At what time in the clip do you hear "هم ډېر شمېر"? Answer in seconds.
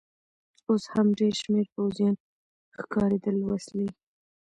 0.93-1.65